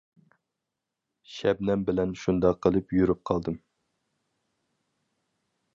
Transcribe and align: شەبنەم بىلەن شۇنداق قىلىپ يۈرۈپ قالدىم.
شەبنەم 1.33 1.83
بىلەن 1.89 2.15
شۇنداق 2.23 2.59
قىلىپ 2.67 2.97
يۈرۈپ 3.01 3.23
قالدىم. 3.31 3.61